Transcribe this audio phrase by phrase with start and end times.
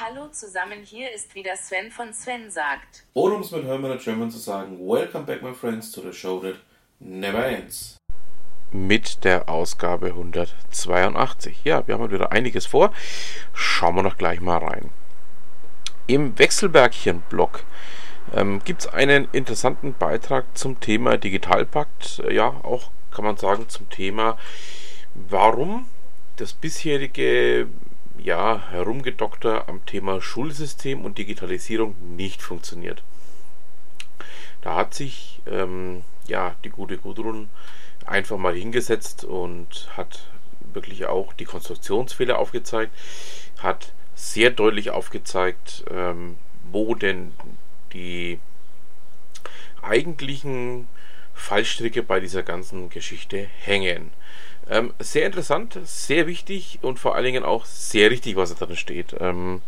[0.00, 3.04] Hallo zusammen, hier ist wieder Sven von Sven sagt.
[3.14, 6.38] Oder um es mit Hermann German zu sagen, Welcome back my friends to the show
[6.38, 6.54] that
[7.00, 7.96] never ends.
[8.70, 11.64] Mit der Ausgabe 182.
[11.64, 12.92] Ja, wir haben heute wieder einiges vor.
[13.52, 14.90] Schauen wir doch gleich mal rein.
[16.06, 17.64] Im Wechselbergchen-Blog
[18.36, 22.22] ähm, gibt es einen interessanten Beitrag zum Thema Digitalpakt.
[22.30, 24.38] Ja, auch kann man sagen zum Thema,
[25.16, 25.88] warum
[26.36, 27.66] das bisherige
[28.22, 33.02] ja, Herumgedokter am Thema Schulsystem und Digitalisierung nicht funktioniert.
[34.60, 37.48] Da hat sich ähm, ja, die gute Gudrun
[38.06, 40.28] einfach mal hingesetzt und hat
[40.72, 42.92] wirklich auch die Konstruktionsfehler aufgezeigt,
[43.58, 46.36] hat sehr deutlich aufgezeigt, ähm,
[46.70, 47.32] wo denn
[47.92, 48.40] die
[49.80, 50.88] eigentlichen
[51.34, 54.10] Fallstricke bei dieser ganzen Geschichte hängen.
[54.70, 58.76] Ähm, sehr interessant, sehr wichtig und vor allen Dingen auch sehr richtig, was da drin
[58.76, 59.14] steht.
[59.18, 59.62] Ähm,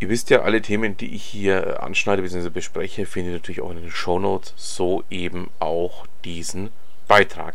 [0.00, 2.50] ihr wisst ja, alle Themen, die ich hier anschneide bzw.
[2.50, 6.70] bespreche, findet ihr natürlich auch in den Show Notes, so eben auch diesen
[7.06, 7.54] Beitrag.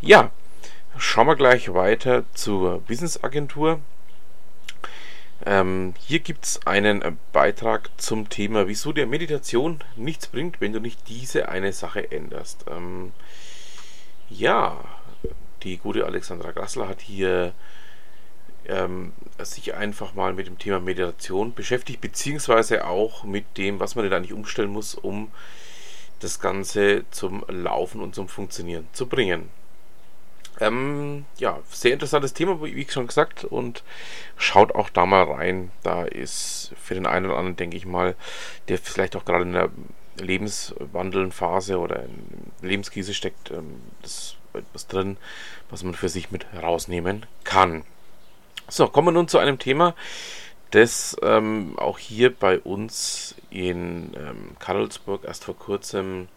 [0.00, 0.30] Ja,
[0.96, 3.80] schauen wir gleich weiter zur Business Agentur.
[5.44, 10.80] Ähm, hier gibt es einen Beitrag zum Thema, wieso dir Meditation nichts bringt, wenn du
[10.80, 12.64] nicht diese eine Sache änderst.
[12.68, 13.12] Ähm,
[14.30, 14.78] ja,
[15.62, 17.52] die gute Alexandra Grassler hat hier
[18.66, 24.04] ähm, sich einfach mal mit dem Thema Meditation beschäftigt, beziehungsweise auch mit dem, was man
[24.04, 25.30] denn eigentlich umstellen muss, um
[26.20, 29.50] das Ganze zum Laufen und zum Funktionieren zu bringen.
[30.60, 33.84] Ähm, ja, sehr interessantes Thema, wie schon gesagt, und
[34.36, 35.70] schaut auch da mal rein.
[35.84, 38.16] Da ist für den einen oder anderen, denke ich mal,
[38.66, 39.70] der vielleicht auch gerade in der
[40.18, 42.04] Lebenswandelnphase oder
[42.62, 45.16] Lebenskrise steckt, ähm, das etwas drin,
[45.70, 47.84] was man für sich mit rausnehmen kann.
[48.68, 49.94] So, kommen wir nun zu einem Thema,
[50.70, 56.28] das ähm, auch hier bei uns in ähm, Karlsburg erst vor kurzem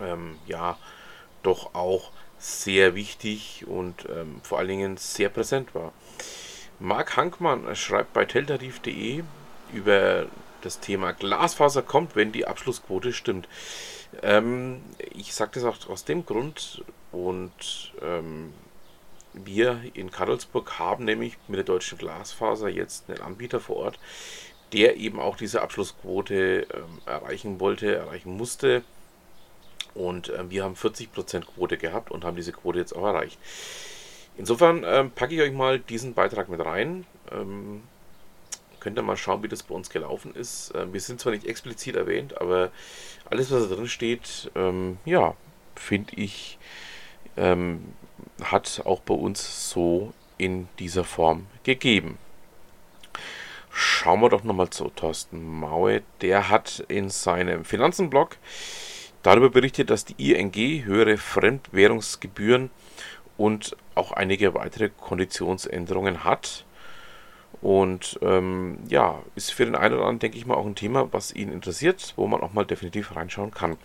[0.00, 0.76] ähm, ja
[1.42, 5.92] doch auch sehr wichtig und ähm, vor allen Dingen sehr präsent war.
[6.80, 9.22] Marc Hankmann schreibt bei teltarif.de
[9.72, 10.26] über
[10.60, 13.48] das Thema Glasfaser kommt, wenn die Abschlussquote stimmt.
[14.22, 14.82] Ähm,
[15.12, 18.52] ich sage das auch aus dem Grund und ähm,
[19.32, 23.98] wir in Karlsburg haben nämlich mit der deutschen Glasfaser jetzt einen Anbieter vor Ort,
[24.72, 28.82] der eben auch diese Abschlussquote ähm, erreichen wollte, erreichen musste.
[29.94, 33.38] Und ähm, wir haben 40% Quote gehabt und haben diese Quote jetzt auch erreicht.
[34.36, 37.04] Insofern ähm, packe ich euch mal diesen Beitrag mit rein.
[37.32, 37.82] Ähm,
[38.80, 40.72] Könnt ihr mal schauen, wie das bei uns gelaufen ist.
[40.74, 42.70] Ähm, wir sind zwar nicht explizit erwähnt, aber
[43.30, 45.34] alles, was da drin steht, ähm, ja,
[45.76, 46.58] finde ich,
[47.36, 47.94] ähm,
[48.42, 52.18] hat auch bei uns so in dieser Form gegeben.
[53.70, 56.02] Schauen wir doch nochmal zu Thorsten Maue.
[56.22, 58.36] Der hat in seinem Finanzenblog
[59.22, 62.70] darüber berichtet, dass die ING höhere Fremdwährungsgebühren
[63.36, 66.64] und auch einige weitere Konditionsänderungen hat.
[67.62, 71.12] Und ähm, ja, ist für den einen oder anderen, denke ich mal, auch ein Thema,
[71.12, 73.76] was ihn interessiert, wo man auch mal definitiv reinschauen kann.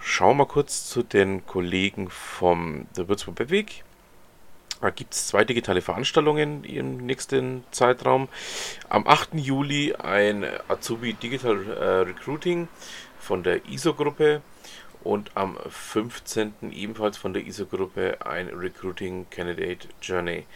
[0.00, 3.84] Schauen wir mal kurz zu den Kollegen vom der Würzburg Beweg.
[4.80, 8.28] Da gibt es zwei digitale Veranstaltungen im nächsten Zeitraum.
[8.88, 9.30] Am 8.
[9.34, 12.68] Juli ein Azubi Digital äh, Recruiting
[13.18, 14.40] von der ISO-Gruppe
[15.02, 16.52] und am 15.
[16.70, 20.46] ebenfalls von der ISO-Gruppe ein Recruiting Candidate Journey.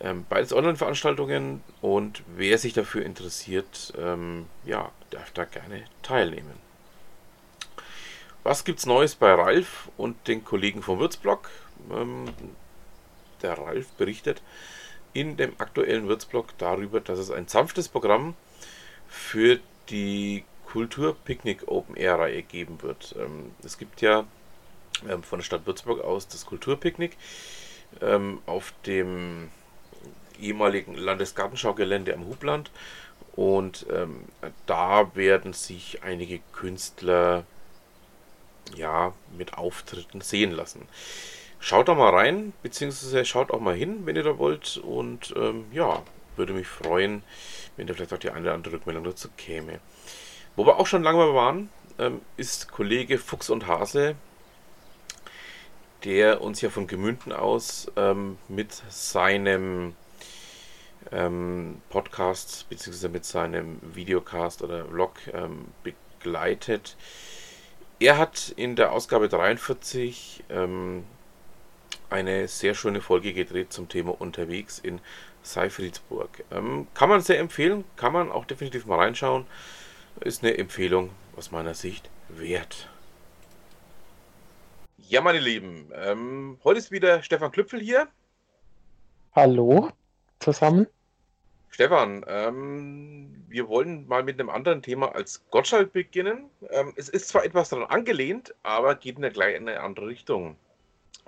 [0.00, 6.54] Ähm, beides Online-Veranstaltungen und wer sich dafür interessiert, ähm, ja, darf da gerne teilnehmen.
[8.42, 11.50] Was gibt's Neues bei Ralf und den Kollegen vom Würzblog?
[11.90, 12.26] Ähm,
[13.42, 14.42] der Ralf berichtet
[15.12, 18.34] in dem aktuellen Würzblog darüber, dass es ein sanftes Programm
[19.08, 19.58] für
[19.88, 23.14] die Kulturpicknick Open Air Reihe geben wird.
[23.18, 24.26] Ähm, es gibt ja
[25.08, 27.16] ähm, von der Stadt Würzburg aus das Kulturpicknick
[28.02, 29.48] ähm, auf dem
[30.40, 32.70] ehemaligen Landesgartenschaugelände am Hubland.
[33.34, 34.24] Und ähm,
[34.66, 37.44] da werden sich einige Künstler
[38.74, 40.88] ja mit Auftritten sehen lassen.
[41.60, 44.78] Schaut da mal rein, beziehungsweise schaut auch mal hin, wenn ihr da wollt.
[44.78, 46.02] Und ähm, ja,
[46.36, 47.22] würde mich freuen,
[47.76, 49.80] wenn da vielleicht auch die eine oder andere Rückmeldung dazu käme.
[50.54, 51.68] Wo wir auch schon lange mal waren,
[51.98, 54.16] ähm, ist Kollege Fuchs und Hase,
[56.04, 59.94] der uns ja von Gemünden aus ähm, mit seinem
[61.12, 63.08] ähm, Podcast bzw.
[63.08, 66.96] mit seinem Videocast oder Vlog ähm, begleitet.
[67.98, 71.04] Er hat in der Ausgabe 43 ähm,
[72.10, 75.00] eine sehr schöne Folge gedreht zum Thema unterwegs in
[75.42, 76.44] Seifriedsburg.
[76.50, 79.46] Ähm, kann man sehr empfehlen, kann man auch definitiv mal reinschauen.
[80.20, 82.88] Ist eine Empfehlung aus meiner Sicht wert.
[84.98, 88.08] Ja, meine Lieben, ähm, heute ist wieder Stefan Klüpfel hier.
[89.34, 89.90] Hallo
[90.40, 90.86] zusammen.
[91.70, 96.50] Stefan, ähm, wir wollen mal mit einem anderen Thema als Gottschalk beginnen.
[96.70, 100.06] Ähm, es ist zwar etwas daran angelehnt, aber geht in eine, gleich in eine andere
[100.06, 100.56] Richtung.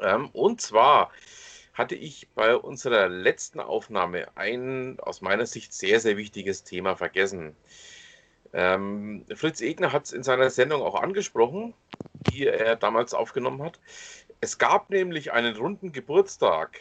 [0.00, 1.11] Ähm, und zwar
[1.75, 7.55] hatte ich bei unserer letzten Aufnahme ein aus meiner Sicht sehr, sehr wichtiges Thema vergessen.
[8.52, 11.75] Ähm, Fritz Egner hat es in seiner Sendung auch angesprochen,
[12.31, 13.79] die er damals aufgenommen hat.
[14.40, 16.81] Es gab nämlich einen runden Geburtstag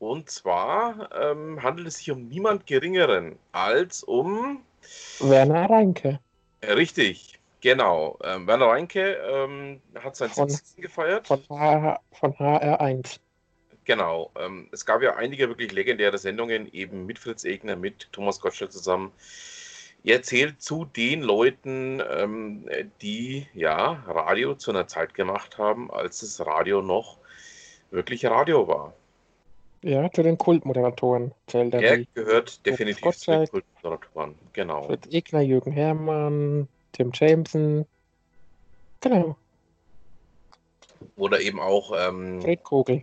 [0.00, 4.62] und zwar ähm, handelt es sich um niemand Geringeren als um
[5.20, 6.18] Werner Reinke.
[6.62, 8.18] Äh, richtig, genau.
[8.24, 10.82] Ähm, Werner Reinke ähm, hat sein Von- 70.
[10.82, 11.26] gefeiert.
[11.28, 13.20] Von, H von HR1.
[13.84, 14.30] Genau.
[14.38, 18.72] Ähm, es gab ja einige wirklich legendäre Sendungen, eben mit Fritz Egner, mit Thomas Gottschalk
[18.72, 19.12] zusammen.
[20.02, 22.66] Er zählt zu den Leuten, ähm,
[23.02, 27.18] die ja Radio zu einer Zeit gemacht haben, als das Radio noch
[27.90, 28.94] wirklich Radio war.
[29.82, 31.82] Ja, zu den Kultmoderatoren zählt er.
[31.82, 33.46] Er gehört definitiv zu den.
[33.48, 34.34] Kultmoderatoren.
[34.52, 34.84] Genau.
[34.84, 37.86] Fritz Egner, Jürgen Herrmann, Tim Jameson.
[39.00, 39.36] Genau,
[41.16, 43.02] Oder eben auch ähm, Fred Kogel.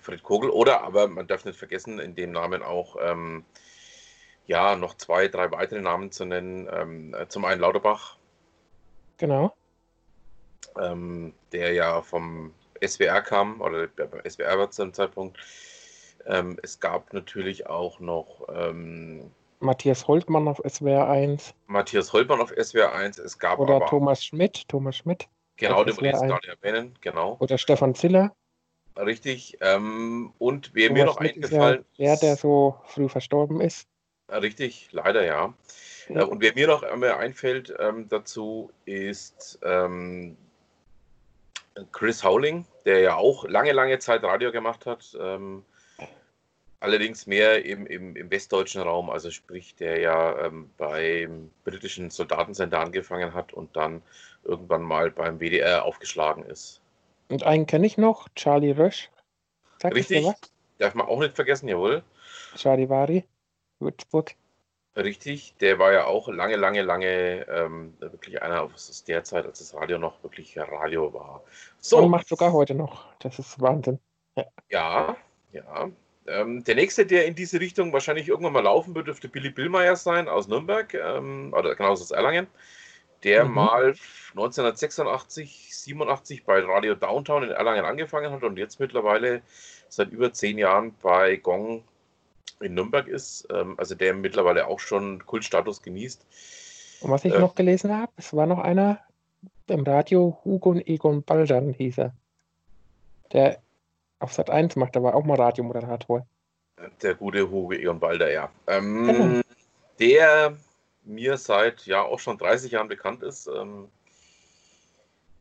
[0.00, 0.50] Fred Kogel.
[0.50, 3.44] Oder, aber man darf nicht vergessen, in dem Namen auch ähm,
[4.46, 6.68] ja noch zwei, drei weitere Namen zu nennen.
[6.72, 8.16] Ähm, äh, zum einen Lauterbach,
[9.18, 9.52] Genau.
[10.80, 15.38] ähm, der ja vom SWR kam, oder der beim SWR war zu dem Zeitpunkt.
[16.26, 19.30] Ähm, es gab natürlich auch noch ähm,
[19.60, 21.54] Matthias Holtmann auf SWR 1.
[21.66, 23.18] Matthias Holtmann auf SWR 1.
[23.18, 24.68] Es gab Oder aber Thomas Schmidt.
[24.68, 25.28] Thomas Schmidt.
[25.56, 26.94] genau, den wollte ich jetzt nicht erwähnen.
[27.00, 28.34] Genau, Oder Stefan Ziller.
[28.96, 29.56] richtig.
[29.60, 33.60] Ähm, und wer mir Thomas noch Schmidt ist eingefallen ja der, der so früh verstorben
[33.60, 33.88] ist.
[34.28, 35.54] Äh, Richtig, leider ja.
[36.08, 36.20] Ja.
[36.20, 40.36] Äh, Und wer mir noch einmal einfällt ähm, dazu, ist ähm,
[41.92, 45.16] Chris Howling, der ja auch lange, lange Zeit Radio gemacht hat.
[45.20, 45.64] Ähm,
[46.86, 52.78] allerdings mehr im, im, im westdeutschen Raum, also sprich, der ja ähm, beim britischen Soldatensender
[52.78, 54.02] angefangen hat und dann
[54.44, 56.80] irgendwann mal beim WDR aufgeschlagen ist.
[57.28, 58.76] Und einen kenne ich noch, Charlie
[59.98, 60.24] es dir Richtig,
[60.78, 62.02] darf man auch nicht vergessen, jawohl.
[62.56, 63.24] Charivari,
[63.80, 64.34] Würzburg.
[64.96, 69.58] Richtig, der war ja auch lange, lange, lange ähm, wirklich einer aus der Zeit, als
[69.58, 71.42] das Radio noch wirklich Radio war.
[71.78, 73.12] So, Und macht sogar heute noch.
[73.18, 73.98] Das ist Wahnsinn.
[74.70, 75.16] ja,
[75.52, 75.90] ja.
[76.28, 79.96] Ähm, der nächste, der in diese Richtung wahrscheinlich irgendwann mal laufen wird, dürfte Billy Billmeier
[79.96, 82.46] sein aus Nürnberg, ähm, oder genauso aus Erlangen,
[83.24, 83.54] der Mhm.
[83.54, 83.94] mal
[84.34, 89.42] 1986, 87 bei Radio Downtown in Erlangen angefangen hat und jetzt mittlerweile
[89.88, 91.84] seit über zehn Jahren bei Gong
[92.60, 96.26] in Nürnberg ist, ähm, also der mittlerweile auch schon Kultstatus genießt.
[97.02, 97.38] Und was ich Äh.
[97.38, 99.00] noch gelesen habe, es war noch einer
[99.68, 102.14] im Radio, Hugo Egon Baldan hieß er.
[103.32, 103.58] Der
[104.18, 106.26] auf Sat 1 macht, war auch mal Radiomoderator.
[107.02, 108.50] Der gute Hugo Egon Balder, ja.
[108.66, 109.40] Ähm, Genau.
[109.98, 110.56] Der
[111.04, 113.46] mir seit ja auch schon 30 Jahren bekannt ist.
[113.46, 113.88] Ähm,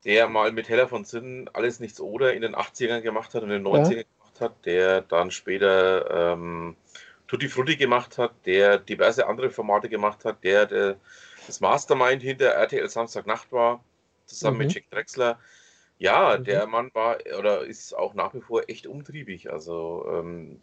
[0.05, 3.49] der mal mit Heller von Zinn alles nichts oder in den 80ern gemacht hat und
[3.49, 6.75] in den 90ern gemacht hat, der dann später ähm,
[7.27, 10.97] Tutti Frutti gemacht hat, der diverse andere Formate gemacht hat, der, der
[11.47, 13.83] das Mastermind hinter RTL Samstagnacht war,
[14.25, 14.63] zusammen Mhm.
[14.65, 15.39] mit Jack Drexler.
[15.97, 16.43] Ja, Mhm.
[16.43, 19.51] der Mann war oder ist auch nach wie vor echt umtriebig.
[19.51, 20.61] Also ähm,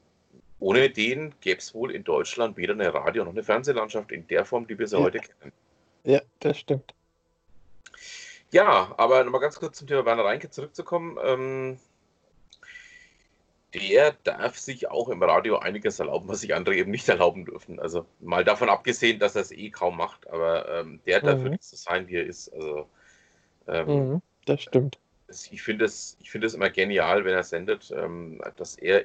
[0.61, 4.45] ohne den gäbe es wohl in Deutschland weder eine Radio- noch eine Fernsehlandschaft in der
[4.45, 5.03] Form, die wir sie Ja.
[5.03, 5.53] heute kennen.
[6.05, 6.95] Ja, das stimmt.
[8.51, 11.19] Ja, aber nochmal ganz kurz zum Thema Werner Reinke zurückzukommen.
[11.25, 11.79] Ähm,
[13.73, 17.81] der darf sich auch im Radio einiges erlauben, was sich andere eben nicht erlauben dürfen.
[17.81, 21.45] Also mal davon abgesehen, dass er es eh kaum macht, aber ähm, der darf Mhm.
[21.45, 22.53] wirklich so sein, wie er ist.
[22.53, 22.87] Also
[23.69, 24.99] ähm, Mhm, das stimmt.
[25.51, 29.05] Ich finde es, ich finde es immer genial, wenn er sendet, ähm, dass er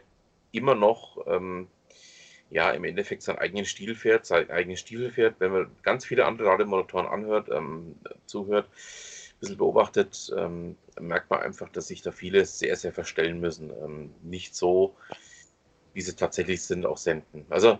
[0.51, 1.67] immer noch ähm,
[2.49, 5.35] ja im Endeffekt seinen eigenen Stil fährt, seinen eigenen Stil fährt.
[5.39, 10.33] Wenn man ganz viele andere Radiomoderatoren anhört, ähm, zuhört, ein bisschen beobachtet,
[10.99, 13.71] merkt man einfach, dass sich da viele sehr, sehr verstellen müssen.
[14.23, 14.95] Nicht so,
[15.93, 17.45] wie sie tatsächlich sind, auch senden.
[17.51, 17.77] Also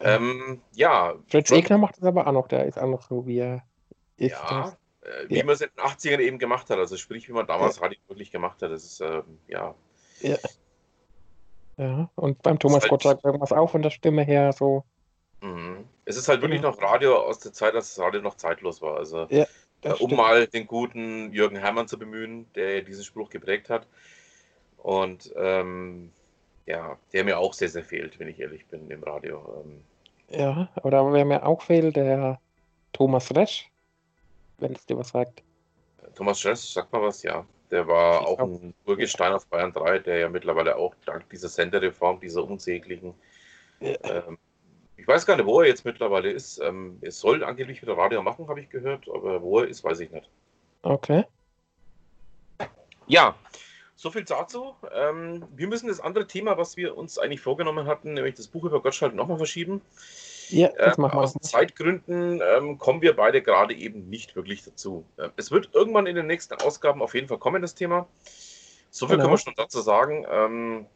[0.00, 3.38] ähm, ja, Fritz Egner macht das aber auch noch, der ist auch noch so, wie
[3.38, 3.62] er
[4.16, 4.32] ist.
[4.32, 4.76] ja,
[5.28, 5.44] wie Ja.
[5.44, 6.78] man es in den 80ern eben gemacht hat.
[6.78, 8.70] Also sprich, wie man damals Radio wirklich gemacht hat.
[8.70, 9.74] Das ist ähm, ja
[11.76, 14.84] Ja, und beim Thomas halt- Gottschalk irgendwas auch von der Stimme her so.
[15.40, 15.84] Mhm.
[16.04, 18.96] Es ist halt wirklich noch Radio aus der Zeit, als das Radio noch zeitlos war.
[18.96, 19.44] Also, Ja,
[19.82, 20.16] äh, um stimmt.
[20.16, 23.86] mal den guten Jürgen Herrmann zu bemühen, der diesen Spruch geprägt hat.
[24.78, 26.10] Und ähm,
[26.66, 29.62] ja, der mir auch sehr, sehr fehlt, wenn ich ehrlich bin, im Radio.
[29.64, 29.82] Ähm,
[30.30, 32.40] Ja, oder wer mir auch fehlt, der
[32.92, 33.70] Thomas Resch,
[34.58, 35.42] wenn es dir was sagt.
[36.14, 37.44] Thomas Stress, sagt mal was, ja.
[37.70, 42.18] Der war auch ein Urgestein auf Bayern 3, der ja mittlerweile auch dank dieser Senderreform,
[42.20, 43.14] dieser unsäglichen,
[43.80, 43.96] Ja.
[44.04, 44.38] ähm,
[44.96, 46.58] ich weiß gar nicht, wo er jetzt mittlerweile ist.
[46.58, 50.00] Ähm, er soll angeblich wieder Radio machen, habe ich gehört, aber wo er ist, weiß
[50.00, 50.28] ich nicht.
[50.82, 51.24] Okay.
[53.06, 53.36] Ja,
[53.94, 54.74] so viel dazu.
[54.92, 58.64] Ähm, wir müssen das andere Thema, was wir uns eigentlich vorgenommen hatten, nämlich das Buch
[58.64, 59.80] über Gottschalk, nochmal verschieben.
[60.50, 65.04] Ja, Ähm, aus Zeitgründen ähm, kommen wir beide gerade eben nicht wirklich dazu.
[65.18, 68.06] Ähm, es wird irgendwann in den nächsten Ausgaben auf jeden Fall kommen, das Thema.
[68.90, 69.24] So viel Genau.
[69.24, 70.26] können wir schon dazu sagen.
[70.30, 70.86] Ähm,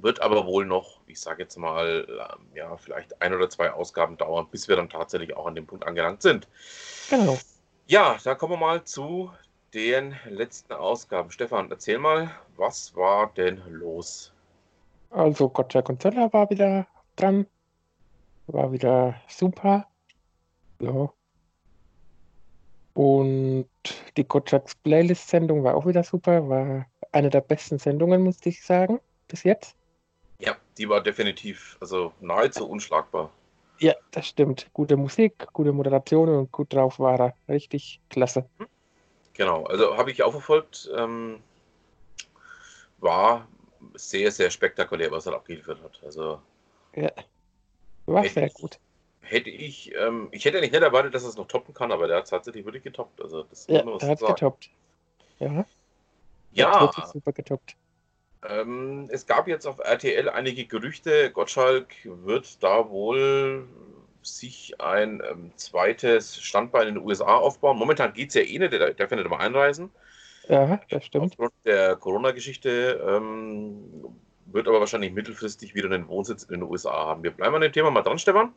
[0.00, 4.16] wird aber wohl noch, ich sage jetzt mal, ähm, ja, vielleicht ein oder zwei Ausgaben
[4.16, 6.48] dauern, bis wir dann tatsächlich auch an dem Punkt angelangt sind.
[7.10, 7.38] Genau.
[7.86, 9.30] Ja, da kommen wir mal zu
[9.72, 11.30] den letzten Ausgaben.
[11.30, 14.32] Stefan, erzähl mal, was war denn los?
[15.10, 16.86] Also Gottschalk und Zöller war wieder
[17.16, 17.46] dran.
[18.46, 19.86] War wieder super.
[20.80, 21.12] Ja.
[22.94, 23.68] Und
[24.16, 26.48] die Gottschalks Playlist-Sendung war auch wieder super.
[26.48, 29.76] War eine der besten Sendungen, musste ich sagen, bis jetzt.
[30.38, 33.30] Ja, die war definitiv, also nahezu unschlagbar.
[33.78, 34.68] Ja, das stimmt.
[34.72, 37.34] Gute Musik, gute Moderation und gut drauf war er.
[37.48, 38.48] Richtig klasse.
[39.32, 40.90] Genau, also habe ich auch verfolgt.
[40.96, 41.40] Ähm,
[42.98, 43.48] war
[43.94, 46.00] sehr, sehr spektakulär, was er abgeliefert hat.
[46.04, 46.40] Also
[46.94, 47.10] Ja.
[48.06, 48.78] War sehr ich- gut.
[49.22, 52.06] hätte ich, ähm, ich hätte eigentlich nicht erwartet, dass er es noch toppen kann, aber
[52.06, 53.20] der hat es tatsächlich wirklich getoppt.
[53.22, 54.34] Also das Ja, der hat sagen.
[54.34, 54.70] getoppt.
[55.38, 55.66] Ja, der hat
[56.52, 57.76] Ja, super getoppt.
[58.46, 63.66] ähm, es gab jetzt auf RTL einige Gerüchte, Gottschalk wird da wohl
[64.22, 67.76] sich ein ähm, zweites Standbein in den USA aufbauen.
[67.78, 69.90] Momentan geht es ja eh nicht, der darf ja nicht mal einreisen.
[70.48, 71.32] Ja, das stimmt.
[71.32, 74.04] Aufgrund der Corona-Geschichte ähm,
[74.46, 77.22] wird aber wahrscheinlich mittelfristig wieder einen Wohnsitz in den USA haben.
[77.22, 78.52] Wir bleiben an dem Thema mal dran, Stefan.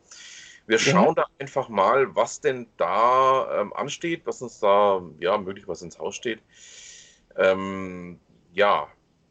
[0.66, 0.92] Wir Ja.
[0.92, 5.82] schauen da einfach mal, was denn da ähm, ansteht, was uns da ja möglich was
[5.82, 6.42] ins Haus steht.
[7.36, 8.20] Ähm,
[8.52, 8.88] ja,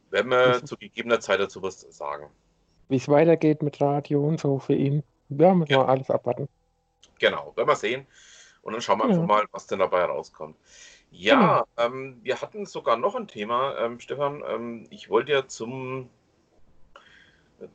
[0.10, 0.66] werden wir Mhm.
[0.66, 2.30] zu gegebener Zeit dazu was sagen.
[2.90, 5.04] Wie es weitergeht mit Radio und so für ihn.
[5.30, 5.80] Ja, müssen Ja.
[5.80, 6.48] wir alles abwarten.
[7.20, 8.08] Genau, werden wir sehen.
[8.62, 9.22] Und dann schauen wir Genau.
[9.22, 10.58] einfach mal, was denn dabei rauskommt.
[11.12, 14.44] Ja, ähm, wir hatten sogar noch ein Thema, ähm, Stefan.
[14.48, 16.10] Ähm, ich wollte ja zum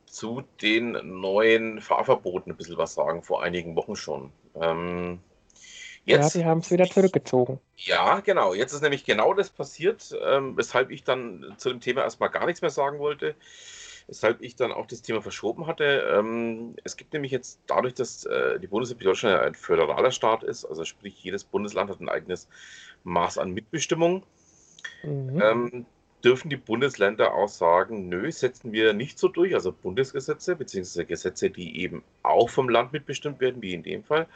[0.05, 4.31] zu den neuen Fahrverboten ein bisschen was sagen, vor einigen Wochen schon.
[4.55, 5.19] Ähm,
[6.05, 7.59] Ja, jetzt, die haben es wieder zurückgezogen.
[7.77, 8.53] ja, genau.
[8.53, 12.45] Jetzt ist nämlich genau das passiert, ähm, weshalb ich dann zu dem Thema erstmal gar
[12.45, 13.35] nichts mehr sagen wollte.
[14.07, 15.83] Weshalb ich dann auch das Thema verschoben hatte.
[16.17, 20.43] Ähm, es gibt nämlich jetzt dadurch, dass äh, die Bundesrepublik Deutschland ja ein föderaler Staat
[20.43, 22.47] ist, also sprich jedes Bundesland hat ein eigenes
[23.03, 24.23] Maß an Mitbestimmung,
[25.03, 25.85] Mhm.
[26.23, 31.49] Dürfen die Bundesländer auch sagen, nö, setzen wir nicht so durch, also Bundesgesetze beziehungsweise Gesetze,
[31.49, 34.27] die eben auch vom Land mitbestimmt werden, wie in dem Fall,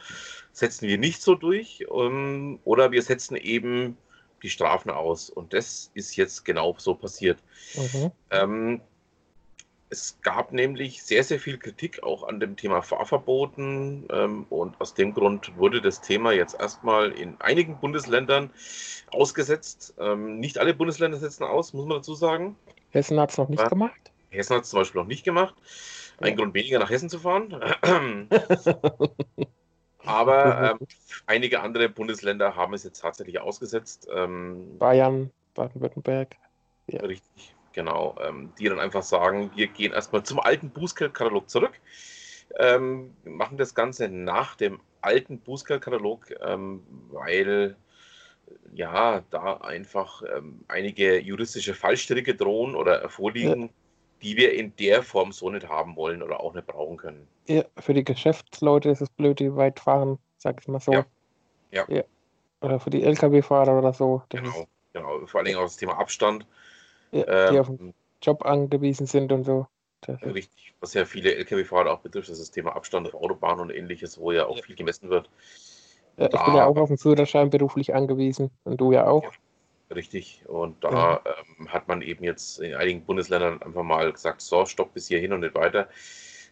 [0.52, 3.96] setzen wir nicht so durch ähm, oder wir setzen eben
[4.42, 5.30] die Strafen aus.
[5.30, 7.38] Und das ist jetzt genau so passiert.
[7.74, 8.12] Mhm.
[8.30, 8.80] Ähm,
[9.90, 14.94] es gab nämlich sehr, sehr viel Kritik auch an dem Thema Fahrverboten ähm, und aus
[14.94, 18.50] dem Grund wurde das Thema jetzt erstmal in einigen Bundesländern
[19.10, 19.94] ausgesetzt.
[19.98, 22.56] Ähm, nicht alle Bundesländer setzen aus, muss man dazu sagen.
[22.90, 23.68] Hessen hat es noch nicht Ja.
[23.68, 24.12] gemacht.
[24.30, 25.54] Hessen hat es zum Beispiel noch nicht gemacht.
[26.18, 26.36] Ein Ja.
[26.36, 27.58] Grund weniger nach Hessen zu fahren.
[30.04, 30.86] Aber ähm,
[31.26, 34.08] einige andere Bundesländer haben es jetzt tatsächlich ausgesetzt.
[34.14, 36.36] Ähm, Bayern, Baden-Württemberg.
[36.86, 37.00] Ja.
[37.00, 38.16] Richtig, genau.
[38.20, 41.72] Ähm, die dann einfach sagen, wir gehen erstmal zum alten Bußgeldkatalog zurück,
[42.58, 47.76] ähm, machen das Ganze nach dem alten Bußgeldkatalog, ähm, weil
[48.74, 53.70] ja da einfach ähm, einige juristische Fallstricke drohen oder vorliegen,
[54.22, 57.28] die wir in der Form so nicht haben wollen oder auch nicht brauchen können.
[57.46, 60.92] Ja, für die Geschäftsleute ist es blöd, die weit fahren, sag ich mal so.
[60.92, 61.06] Ja.
[61.70, 62.04] Ja.
[62.60, 64.22] Oder für die Lkw-Fahrer oder so.
[64.30, 65.26] Das Genau, genau.
[65.26, 66.46] Vor allen Dingen auch das Thema Abstand.
[67.12, 69.66] Ja, die auf den Ähm, Job angewiesen sind und so.
[70.22, 73.70] Richtig, was ja viele Lkw-Fahrer auch betrifft, das ist das Thema Abstand auf Autobahnen und
[73.70, 74.62] ähnliches, wo ja auch Ja.
[74.62, 75.28] viel gemessen wird.
[76.16, 79.24] ja, ich bin ja auch auf den Führerschein beruflich angewiesen und du ja auch.
[79.94, 80.42] Richtig.
[80.46, 84.92] Und da ähm, hat man eben jetzt in einigen Bundesländern einfach mal gesagt, so, stopp
[84.94, 85.88] bis hierhin und nicht weiter.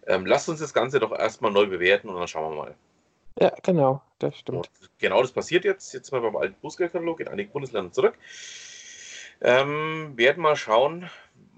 [0.06, 2.74] Ähm, lasst uns das Ganze doch erstmal neu bewerten und dann schauen wir mal.
[3.38, 4.58] Ja, genau, das stimmt.
[4.58, 5.92] Und genau das passiert jetzt.
[5.92, 8.14] Jetzt mal beim alten Bußgeldkatalog in einigen Bundesländern zurück.
[9.40, 11.10] Ähm, werden mal schauen,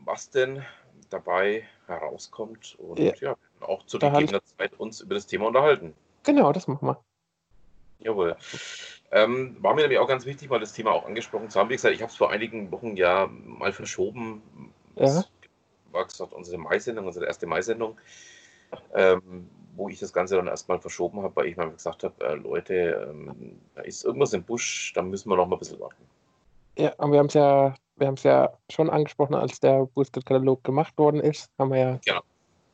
[0.04, 0.64] was denn
[1.10, 3.12] dabei herauskommt und Ja.
[3.20, 5.94] ja, auch zu Da gegebener Zeit uns über das Thema unterhalten.
[6.24, 7.02] Genau, das machen wir.
[8.00, 8.36] Jawohl.
[9.10, 11.70] Ähm, war mir nämlich auch ganz wichtig, mal das Thema auch angesprochen zu haben.
[11.70, 14.42] Wie gesagt, ich habe es vor einigen Wochen ja mal verschoben.
[14.96, 15.24] Ja.
[15.90, 17.98] war gesagt, unsere Mai-Sendung, unsere erste Mai-Sendung,
[18.94, 22.34] ähm, wo ich das Ganze dann erstmal verschoben habe, weil ich mal gesagt habe, äh,
[22.34, 26.04] Leute, ähm, da ist irgendwas im Busch, da müssen wir noch mal ein bisschen warten.
[26.78, 30.62] Ja, aber wir haben es ja, wir haben es ja schon angesprochen, als der Boosted-Katalog
[30.64, 32.00] gemacht worden ist, haben wir ja.
[32.04, 32.20] Genau.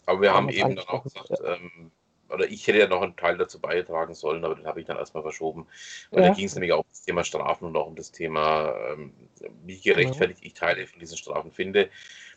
[0.07, 1.55] Aber wir haben eben dann auch gesagt, ja.
[1.55, 1.91] ähm,
[2.29, 4.97] oder ich hätte ja noch einen Teil dazu beitragen sollen, aber den habe ich dann
[4.97, 5.67] erstmal verschoben.
[6.11, 6.29] Und ja.
[6.29, 9.13] da ging es nämlich auch um das Thema Strafen und auch um das Thema, ähm,
[9.65, 10.49] wie gerechtfertigt genau.
[10.49, 11.89] ich Teile von diesen Strafen finde,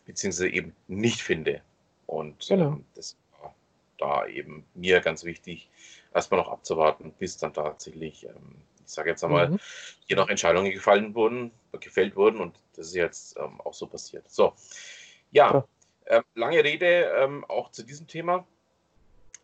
[0.05, 1.61] beziehungsweise eben nicht finde.
[2.05, 2.67] Und genau.
[2.67, 3.53] ähm, das war
[3.97, 5.69] da eben mir ganz wichtig,
[6.13, 8.55] erstmal noch abzuwarten, bis dann tatsächlich, ähm,
[8.87, 9.59] ich sage jetzt einmal, mhm.
[10.07, 14.23] hier noch Entscheidungen gefallen wurden, gefällt wurden und das ist jetzt ähm, auch so passiert.
[14.29, 14.53] So,
[15.31, 15.67] ja, ja.
[16.07, 18.45] Ähm, lange Rede ähm, auch zu diesem Thema.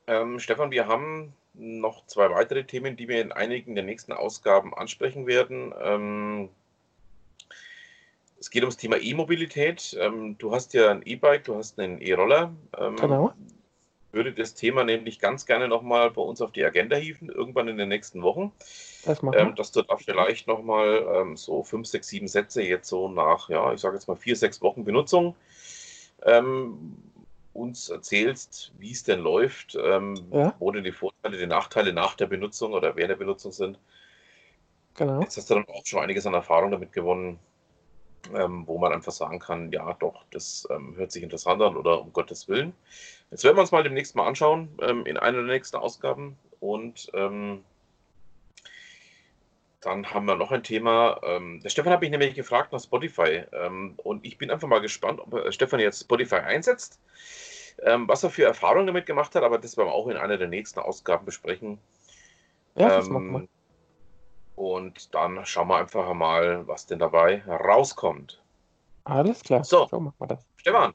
[0.08, 4.74] Ähm, Stefan, wir haben noch zwei weitere Themen, die wir in einigen der nächsten Ausgaben
[4.74, 5.74] ansprechen werden.
[5.82, 6.50] Ähm,
[8.40, 9.96] es geht ums Thema E-Mobilität.
[10.00, 12.54] Ähm, du hast ja ein E-Bike, du hast einen E-Roller.
[12.78, 13.34] Ähm, genau.
[14.14, 17.78] Würde das Thema nämlich ganz gerne nochmal bei uns auf die Agenda hieven, irgendwann in
[17.78, 18.52] den nächsten Wochen.
[19.06, 22.88] Das machen ähm, dass du da vielleicht nochmal ähm, so fünf, sechs, sieben Sätze jetzt
[22.88, 25.36] so nach, ja, ich sage jetzt mal vier, sechs Wochen Benutzung
[26.26, 26.96] ähm,
[27.54, 30.54] uns erzählst, wie es denn läuft, ähm, ja.
[30.60, 33.80] wo denn die Vorteile, die Nachteile nach der Benutzung oder während der Benutzung sind.
[34.96, 35.22] Genau.
[35.22, 37.40] Jetzt hast du dann auch schon einiges an Erfahrung damit gewonnen,
[38.34, 42.02] ähm, wo man einfach sagen kann, ja doch, das ähm, hört sich interessant an oder
[42.02, 42.74] um Gottes Willen.
[43.32, 47.12] Jetzt werden wir uns mal demnächst mal anschauen ähm, in einer der nächsten Ausgaben und
[47.14, 47.64] ähm,
[49.82, 51.20] dann haben wir noch ein Thema.
[51.24, 53.44] Ähm, der Stefan hat mich nämlich gefragt nach Spotify.
[53.52, 57.00] Ähm, und ich bin einfach mal gespannt, ob äh, Stefan jetzt Spotify einsetzt,
[57.86, 59.44] was er für Erfahrungen damit gemacht hat.
[59.44, 61.80] Aber das werden wir auch in einer der nächsten Ausgaben besprechen.
[62.76, 63.48] Ja, das machen wir.
[64.56, 68.42] Und dann schauen wir einfach mal, was denn dabei rauskommt.
[69.06, 69.64] Alles klar.
[69.64, 70.46] So, so machen wir das.
[70.58, 70.94] Stefan.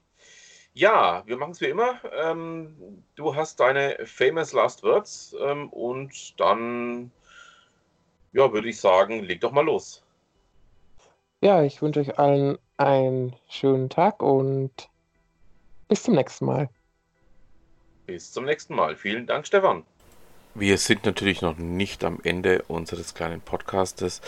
[0.74, 2.00] Ja, wir machen es wie immer.
[2.12, 7.10] Ähm, du hast deine famous last words ähm, und dann
[8.32, 10.02] ja, würde ich sagen, leg doch mal los.
[11.40, 14.88] Ja, ich wünsche euch allen einen schönen Tag und
[15.88, 16.68] bis zum nächsten Mal.
[18.06, 18.96] Bis zum nächsten Mal.
[18.96, 19.84] Vielen Dank, Stefan.
[20.58, 24.20] Wir sind natürlich noch nicht am Ende unseres kleinen Podcastes.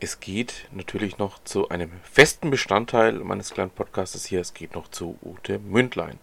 [0.00, 4.40] Es geht natürlich noch zu einem festen Bestandteil meines kleinen Podcastes hier.
[4.40, 6.18] Es geht noch zu Ute Mündlein.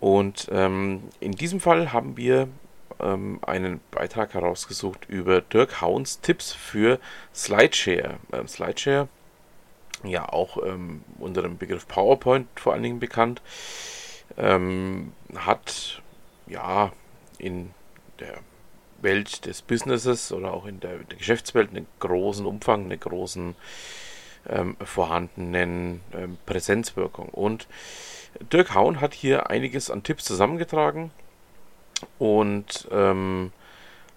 [0.00, 2.48] Und ähm, in diesem Fall haben wir
[2.98, 6.98] ähm, einen Beitrag herausgesucht über Dirk Hauns Tipps für
[7.32, 8.18] Slideshare.
[8.32, 9.06] Ähm, Slideshare,
[10.02, 13.40] ja auch ähm, unter dem Begriff PowerPoint vor allen Dingen bekannt,
[14.36, 16.02] ähm, hat
[16.48, 16.90] ja
[17.38, 17.70] in
[18.20, 18.38] der
[19.02, 23.54] Welt des Businesses oder auch in der, der Geschäftswelt einen großen Umfang, eine großen
[24.48, 27.28] ähm, vorhandenen ähm, Präsenzwirkung.
[27.28, 27.66] Und
[28.52, 31.10] Dirk Haun hat hier einiges an Tipps zusammengetragen
[32.18, 33.52] und ähm,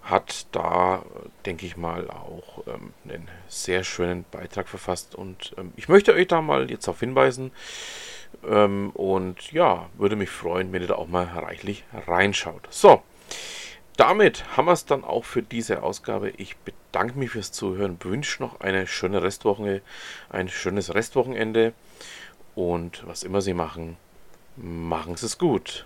[0.02, 1.02] hat da,
[1.44, 5.14] denke ich mal, auch ähm, einen sehr schönen Beitrag verfasst.
[5.14, 7.52] Und ähm, ich möchte euch da mal jetzt darauf hinweisen.
[8.48, 12.66] Ähm, und ja, würde mich freuen, wenn ihr da auch mal reichlich reinschaut.
[12.70, 13.02] So,
[14.00, 16.30] damit haben wir es dann auch für diese Ausgabe.
[16.38, 19.82] Ich bedanke mich fürs Zuhören, wünsche noch eine schöne Restwoche,
[20.30, 21.74] ein schönes Restwochenende.
[22.54, 23.98] Und was immer Sie machen,
[24.56, 25.84] machen Sie es gut.